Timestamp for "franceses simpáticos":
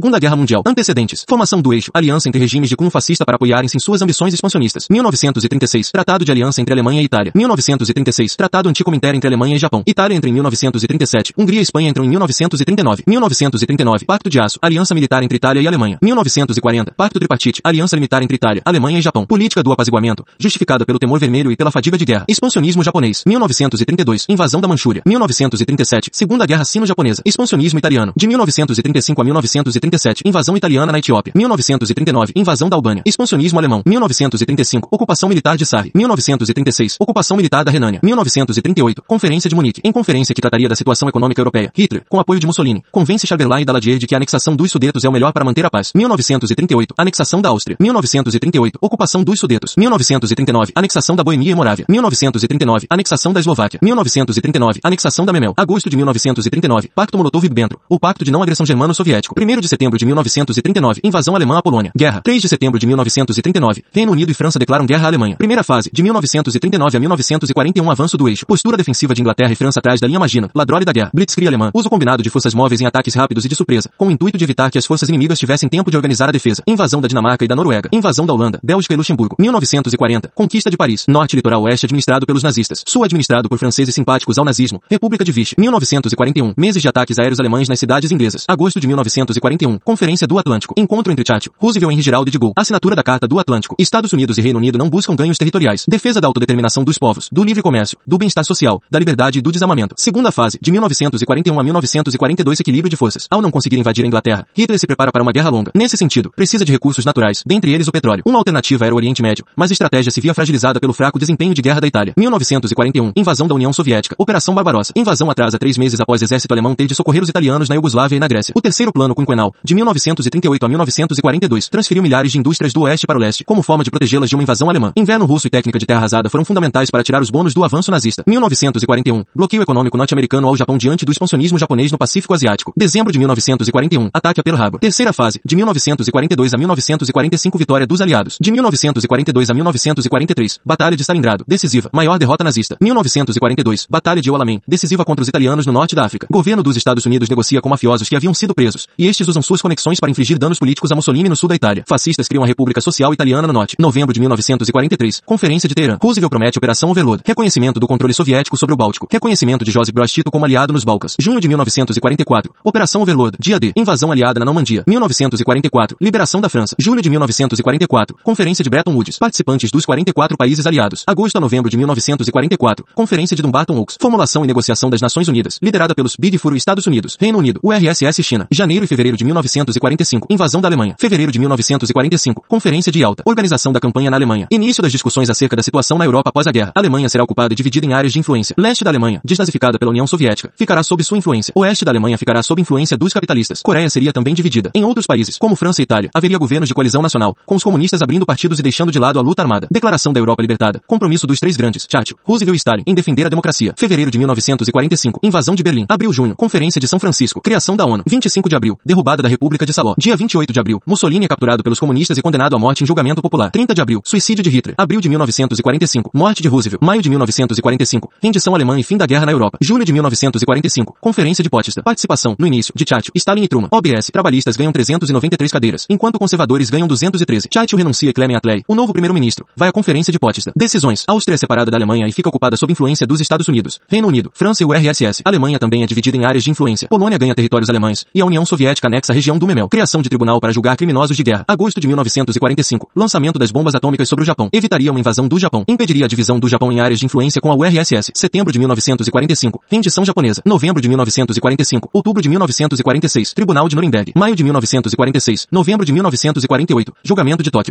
83.58-84.36